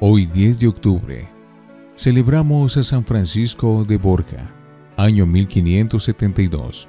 [0.00, 1.28] Hoy 10 de octubre
[1.96, 4.48] celebramos a San Francisco de Borja,
[4.96, 6.86] año 1572.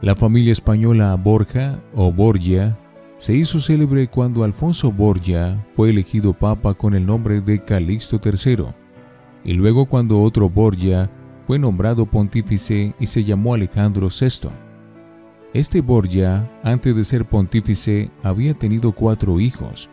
[0.00, 2.76] La familia española Borja o Borgia
[3.18, 8.64] se hizo célebre cuando Alfonso Borgia fue elegido papa con el nombre de Calixto III,
[9.44, 11.08] y luego cuando otro Borgia
[11.46, 14.48] fue nombrado pontífice y se llamó Alejandro VI.
[15.54, 19.88] Este Borgia, antes de ser pontífice, había tenido cuatro hijos,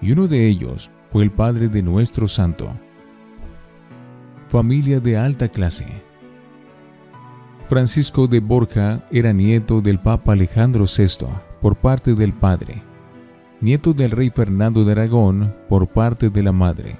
[0.00, 2.70] y uno de ellos fue el padre de nuestro santo.
[4.48, 5.86] Familia de alta clase.
[7.68, 11.26] Francisco de Borja era nieto del Papa Alejandro VI
[11.60, 12.82] por parte del padre,
[13.60, 16.96] nieto del rey Fernando de Aragón por parte de la madre,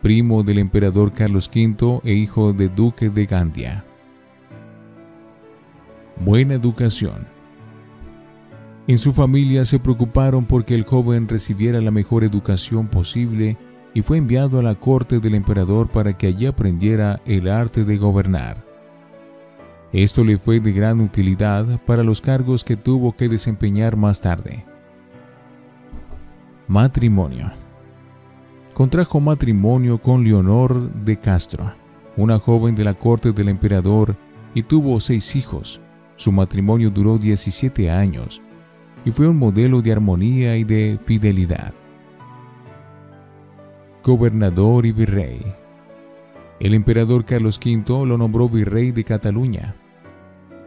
[0.00, 3.84] primo del emperador Carlos V e hijo de duque de Gandia.
[6.16, 7.31] Buena educación.
[8.88, 13.56] En su familia se preocuparon porque el joven recibiera la mejor educación posible
[13.94, 17.96] y fue enviado a la corte del emperador para que allí aprendiera el arte de
[17.96, 18.56] gobernar.
[19.92, 24.64] Esto le fue de gran utilidad para los cargos que tuvo que desempeñar más tarde.
[26.66, 27.52] Matrimonio.
[28.74, 31.72] Contrajo matrimonio con Leonor de Castro,
[32.16, 34.16] una joven de la corte del emperador,
[34.54, 35.82] y tuvo seis hijos.
[36.16, 38.40] Su matrimonio duró 17 años
[39.04, 41.72] y fue un modelo de armonía y de fidelidad.
[44.02, 45.40] Gobernador y virrey.
[46.60, 49.74] El emperador Carlos V lo nombró virrey de Cataluña,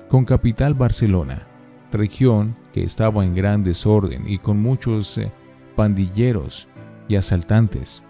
[0.09, 1.47] con capital Barcelona,
[1.91, 5.31] región que estaba en gran desorden y con muchos eh,
[5.75, 6.67] pandilleros
[7.07, 8.03] y asaltantes.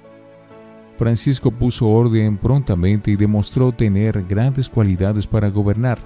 [0.97, 5.99] Francisco puso orden prontamente y demostró tener grandes cualidades para gobernar.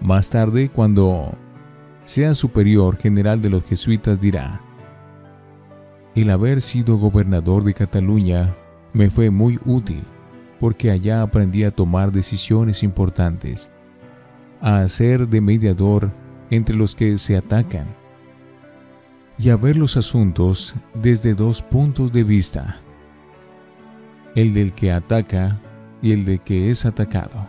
[0.00, 1.32] Más tarde, cuando
[2.08, 4.62] sea superior general de los jesuitas, dirá,
[6.14, 8.54] el haber sido gobernador de Cataluña
[8.94, 10.00] me fue muy útil
[10.58, 13.70] porque allá aprendí a tomar decisiones importantes,
[14.62, 16.10] a hacer de mediador
[16.48, 17.84] entre los que se atacan
[19.38, 22.78] y a ver los asuntos desde dos puntos de vista,
[24.34, 25.58] el del que ataca
[26.00, 27.46] y el de que es atacado.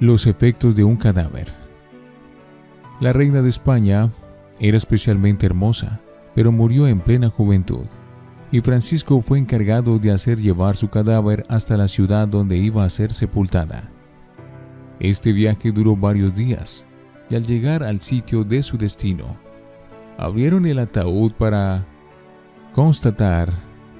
[0.00, 1.65] Los efectos de un cadáver.
[2.98, 4.08] La reina de España
[4.58, 6.00] era especialmente hermosa,
[6.34, 7.84] pero murió en plena juventud,
[8.50, 12.90] y Francisco fue encargado de hacer llevar su cadáver hasta la ciudad donde iba a
[12.90, 13.90] ser sepultada.
[14.98, 16.86] Este viaje duró varios días,
[17.28, 19.36] y al llegar al sitio de su destino,
[20.16, 21.84] abrieron el ataúd para
[22.72, 23.50] constatar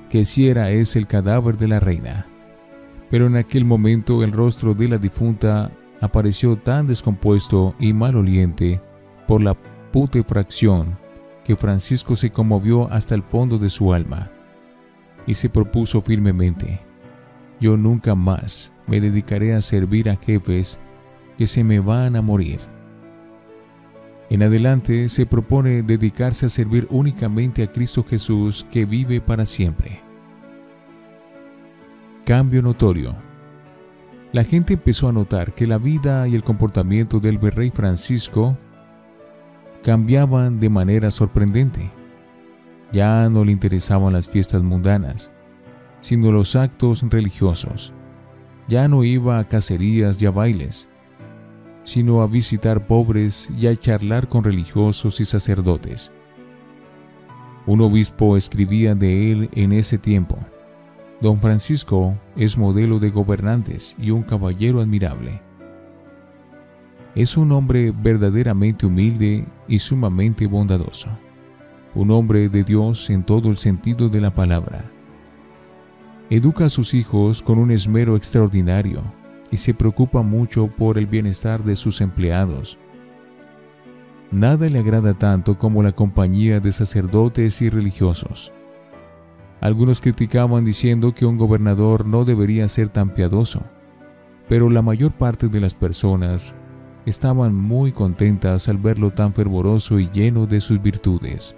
[0.08, 2.24] que si era ese el cadáver de la reina.
[3.10, 5.70] Pero en aquel momento el rostro de la difunta
[6.00, 8.80] apareció tan descompuesto y maloliente
[9.26, 9.54] por la
[9.92, 10.96] putrefacción
[11.44, 14.30] que Francisco se conmovió hasta el fondo de su alma
[15.26, 16.80] y se propuso firmemente,
[17.60, 20.78] yo nunca más me dedicaré a servir a jefes
[21.38, 22.60] que se me van a morir.
[24.28, 30.00] En adelante se propone dedicarse a servir únicamente a Cristo Jesús que vive para siempre.
[32.24, 33.14] Cambio notorio.
[34.32, 38.58] La gente empezó a notar que la vida y el comportamiento del virrey Francisco
[39.86, 41.88] cambiaban de manera sorprendente.
[42.90, 45.30] Ya no le interesaban las fiestas mundanas,
[46.00, 47.92] sino los actos religiosos.
[48.66, 50.88] Ya no iba a cacerías y a bailes,
[51.84, 56.12] sino a visitar pobres y a charlar con religiosos y sacerdotes.
[57.64, 60.36] Un obispo escribía de él en ese tiempo,
[61.20, 65.45] Don Francisco es modelo de gobernantes y un caballero admirable.
[67.16, 71.08] Es un hombre verdaderamente humilde y sumamente bondadoso.
[71.94, 74.84] Un hombre de Dios en todo el sentido de la palabra.
[76.28, 79.00] Educa a sus hijos con un esmero extraordinario
[79.50, 82.76] y se preocupa mucho por el bienestar de sus empleados.
[84.30, 88.52] Nada le agrada tanto como la compañía de sacerdotes y religiosos.
[89.62, 93.62] Algunos criticaban diciendo que un gobernador no debería ser tan piadoso,
[94.50, 96.54] pero la mayor parte de las personas
[97.06, 101.56] estaban muy contentas al verlo tan fervoroso y lleno de sus virtudes.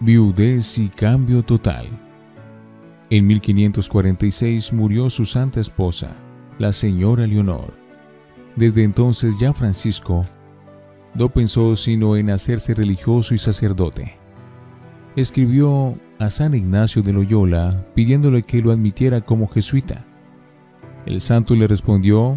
[0.00, 1.86] Viudez y cambio total.
[3.10, 6.10] En 1546 murió su santa esposa,
[6.58, 7.72] la señora Leonor.
[8.56, 10.26] Desde entonces ya Francisco
[11.14, 14.16] no pensó sino en hacerse religioso y sacerdote.
[15.14, 20.04] Escribió a San Ignacio de Loyola pidiéndole que lo admitiera como jesuita.
[21.06, 22.36] El santo le respondió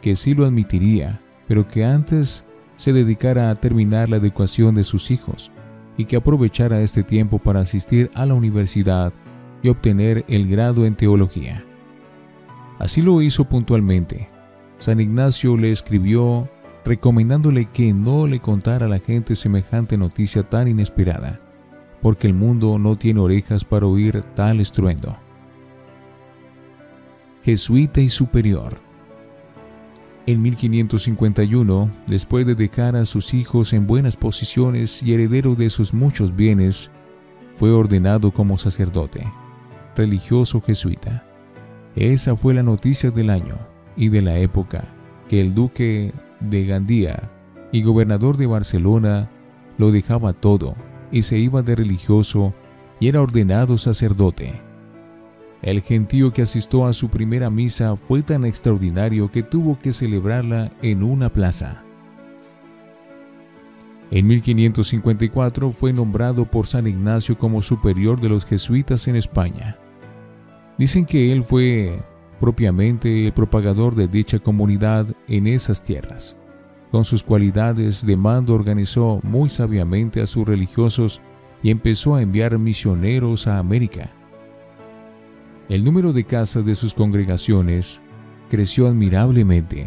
[0.00, 2.44] que sí lo admitiría, pero que antes
[2.76, 5.50] se dedicara a terminar la educación de sus hijos
[5.96, 9.12] y que aprovechara este tiempo para asistir a la universidad
[9.62, 11.62] y obtener el grado en teología.
[12.78, 14.28] Así lo hizo puntualmente.
[14.78, 16.48] San Ignacio le escribió
[16.84, 21.38] recomendándole que no le contara a la gente semejante noticia tan inesperada,
[22.00, 25.16] porque el mundo no tiene orejas para oír tal estruendo.
[27.42, 28.89] Jesuita y superior.
[30.30, 35.92] En 1551, después de dejar a sus hijos en buenas posiciones y heredero de sus
[35.92, 36.92] muchos bienes,
[37.52, 39.26] fue ordenado como sacerdote,
[39.96, 41.24] religioso jesuita.
[41.96, 43.56] Esa fue la noticia del año
[43.96, 44.84] y de la época
[45.28, 47.28] que el duque de Gandía
[47.72, 49.28] y gobernador de Barcelona
[49.78, 50.76] lo dejaba todo
[51.10, 52.54] y se iba de religioso
[53.00, 54.69] y era ordenado sacerdote.
[55.62, 60.72] El gentío que asistió a su primera misa fue tan extraordinario que tuvo que celebrarla
[60.80, 61.84] en una plaza.
[64.10, 69.76] En 1554 fue nombrado por San Ignacio como superior de los jesuitas en España.
[70.78, 72.00] Dicen que él fue
[72.40, 76.36] propiamente el propagador de dicha comunidad en esas tierras.
[76.90, 81.20] Con sus cualidades de mando organizó muy sabiamente a sus religiosos
[81.62, 84.10] y empezó a enviar misioneros a América.
[85.70, 88.00] El número de casas de sus congregaciones
[88.48, 89.86] creció admirablemente.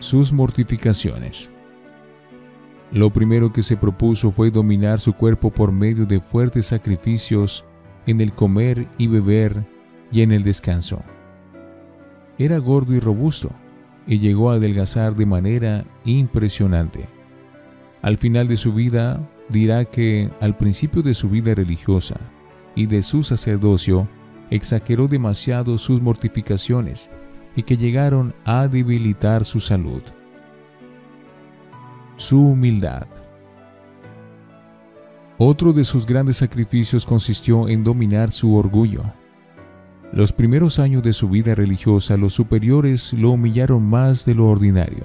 [0.00, 1.48] Sus mortificaciones.
[2.90, 7.64] Lo primero que se propuso fue dominar su cuerpo por medio de fuertes sacrificios
[8.08, 9.62] en el comer y beber
[10.10, 11.00] y en el descanso.
[12.36, 13.50] Era gordo y robusto
[14.08, 17.04] y llegó a adelgazar de manera impresionante.
[18.02, 22.16] Al final de su vida dirá que al principio de su vida religiosa
[22.78, 24.06] y de su sacerdocio
[24.50, 27.10] exageró demasiado sus mortificaciones
[27.56, 30.00] y que llegaron a debilitar su salud.
[32.16, 33.08] Su humildad.
[35.38, 39.02] Otro de sus grandes sacrificios consistió en dominar su orgullo.
[40.12, 45.02] Los primeros años de su vida religiosa los superiores lo humillaron más de lo ordinario,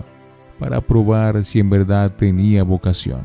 [0.60, 3.22] para probar si en verdad tenía vocación.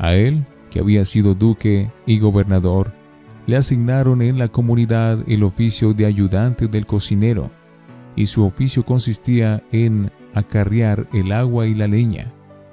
[0.00, 3.03] A él, que había sido duque y gobernador,
[3.46, 7.50] le asignaron en la comunidad el oficio de ayudante del cocinero,
[8.16, 12.26] y su oficio consistía en acarrear el agua y la leña,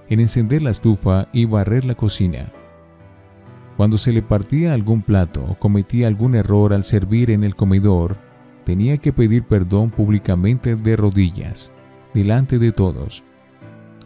[0.09, 2.51] en encender la estufa y barrer la cocina.
[3.77, 8.15] Cuando se le partía algún plato o cometía algún error al servir en el comedor,
[8.63, 11.71] tenía que pedir perdón públicamente de rodillas,
[12.13, 13.23] delante de todos,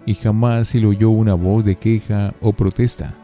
[0.06, 3.16] y jamás se le oyó una voz de queja o protesta.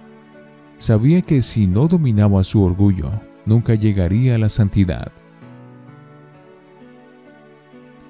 [0.77, 3.11] Sabía que si no dominaba su orgullo,
[3.45, 5.11] nunca llegaría a la santidad.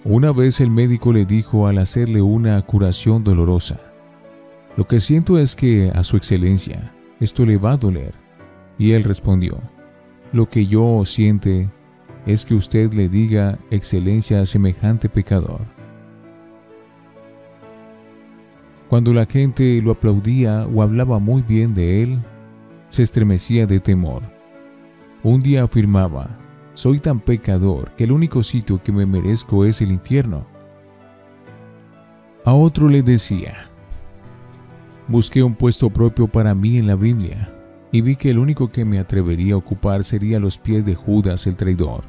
[0.04, 3.80] Una vez el médico le dijo al hacerle una curación dolorosa,
[4.78, 8.14] lo que siento es que a su excelencia esto le va a doler.
[8.78, 9.60] Y él respondió,
[10.34, 11.70] Lo que yo siente
[12.26, 15.62] es que usted le diga excelencia a semejante pecador.
[18.90, 22.20] Cuando la gente lo aplaudía o hablaba muy bien de él,
[22.90, 24.24] se estremecía de temor.
[25.24, 26.30] Un día afirmaba,
[26.74, 30.46] soy tan pecador que el único sitio que me merezco es el infierno.
[32.44, 33.66] A otro le decía,
[35.08, 37.50] busqué un puesto propio para mí en la Biblia
[37.92, 41.46] y vi que el único que me atrevería a ocupar sería los pies de Judas
[41.46, 42.04] el traidor.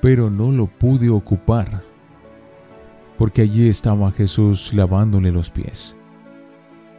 [0.00, 1.82] Pero no lo pude ocupar,
[3.18, 5.96] porque allí estaba Jesús lavándole los pies.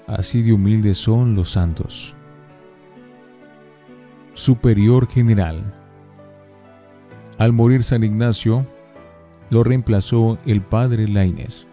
[0.06, 2.14] Así de humildes son los santos.
[4.40, 5.62] Superior General.
[7.40, 8.66] Al morir San Ignacio,
[9.50, 11.68] lo reemplazó el padre Laines.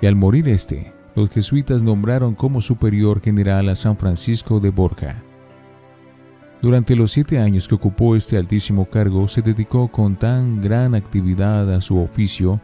[0.00, 5.14] Y al morir este, los jesuitas nombraron como superior general a San Francisco de Borja.
[6.60, 11.72] Durante los siete años que ocupó este altísimo cargo, se dedicó con tan gran actividad
[11.72, 12.60] a su oficio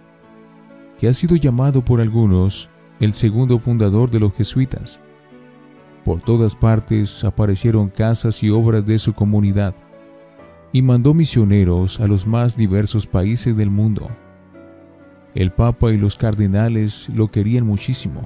[0.98, 5.00] que ha sido llamado por algunos el segundo fundador de los jesuitas.
[6.06, 9.74] Por todas partes aparecieron casas y obras de su comunidad
[10.70, 14.08] y mandó misioneros a los más diversos países del mundo.
[15.34, 18.20] El Papa y los cardenales lo querían muchísimo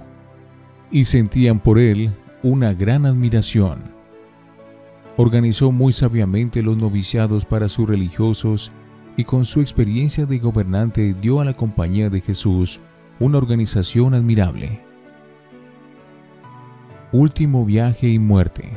[0.91, 2.11] y sentían por él
[2.43, 3.79] una gran admiración.
[5.17, 8.73] Organizó muy sabiamente los noviciados para sus religiosos
[9.17, 12.79] y con su experiencia de gobernante dio a la Compañía de Jesús
[13.19, 14.90] una organización admirable.
[17.13, 18.69] Último viaje y muerte.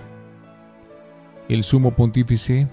[1.50, 2.68] El sumo pontífice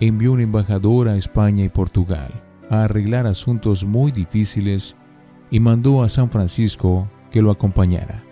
[0.00, 2.32] envió un embajador a España y Portugal
[2.68, 4.96] a arreglar asuntos muy difíciles
[5.52, 8.24] y mandó a San Francisco que lo acompañara.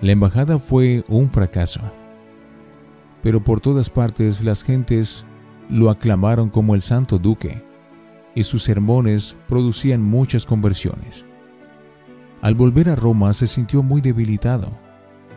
[0.00, 1.80] La embajada fue un fracaso,
[3.20, 5.26] pero por todas partes las gentes
[5.68, 7.60] lo aclamaron como el santo duque
[8.36, 11.26] y sus sermones producían muchas conversiones.
[12.42, 14.70] Al volver a Roma se sintió muy debilitado.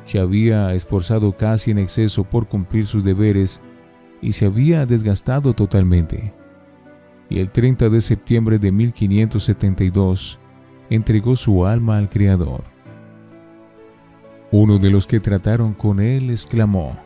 [0.06, 3.62] Se había esforzado casi en exceso por cumplir sus deberes
[4.22, 6.34] y se había desgastado totalmente.
[7.30, 10.40] Y el 30 de septiembre de 1572
[10.90, 12.64] entregó su alma al Creador.
[14.52, 16.98] Uno de los que trataron con él exclamó,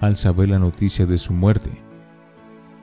[0.00, 1.70] al saber la noticia de su muerte,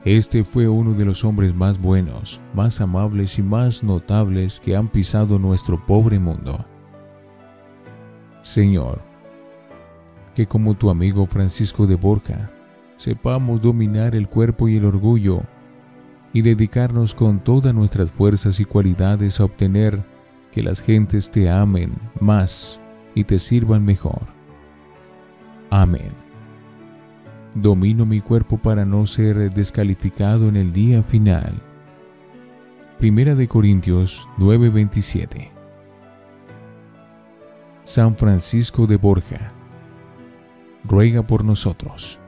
[0.04, 4.88] este fue uno de los hombres más buenos, más amables y más notables que han
[4.88, 6.64] pisado nuestro pobre mundo.
[8.42, 9.00] Señor,
[10.38, 12.48] que como tu amigo Francisco de Borja,
[12.96, 15.40] sepamos dominar el cuerpo y el orgullo
[16.32, 20.00] y dedicarnos con todas nuestras fuerzas y cualidades a obtener
[20.52, 22.80] que las gentes te amen más
[23.16, 24.20] y te sirvan mejor.
[25.70, 26.12] Amén.
[27.56, 31.52] Domino mi cuerpo para no ser descalificado en el día final.
[33.00, 35.50] Primera de Corintios 9:27
[37.82, 39.57] San Francisco de Borja,
[40.84, 42.18] ruega por nosotros.